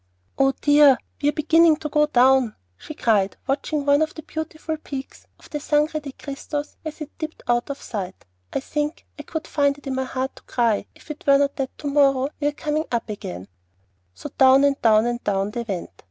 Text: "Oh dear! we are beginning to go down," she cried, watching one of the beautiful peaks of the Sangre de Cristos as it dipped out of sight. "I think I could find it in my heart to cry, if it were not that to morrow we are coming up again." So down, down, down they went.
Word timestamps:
"Oh 0.35 0.51
dear! 0.61 0.97
we 1.21 1.29
are 1.29 1.33
beginning 1.33 1.75
to 1.75 1.87
go 1.87 2.07
down," 2.07 2.55
she 2.75 2.95
cried, 2.95 3.37
watching 3.45 3.85
one 3.85 4.01
of 4.01 4.15
the 4.15 4.23
beautiful 4.23 4.75
peaks 4.77 5.27
of 5.37 5.51
the 5.51 5.59
Sangre 5.59 5.99
de 5.99 6.11
Cristos 6.13 6.75
as 6.83 7.01
it 7.01 7.15
dipped 7.19 7.43
out 7.47 7.69
of 7.69 7.79
sight. 7.79 8.25
"I 8.51 8.61
think 8.61 9.05
I 9.19 9.21
could 9.21 9.45
find 9.45 9.77
it 9.77 9.85
in 9.85 9.93
my 9.93 10.05
heart 10.05 10.37
to 10.37 10.41
cry, 10.45 10.87
if 10.95 11.11
it 11.11 11.27
were 11.27 11.37
not 11.37 11.55
that 11.57 11.77
to 11.77 11.87
morrow 11.87 12.29
we 12.39 12.47
are 12.47 12.51
coming 12.51 12.85
up 12.91 13.09
again." 13.09 13.47
So 14.15 14.31
down, 14.39 14.65
down, 14.81 15.19
down 15.23 15.51
they 15.51 15.61
went. 15.61 15.91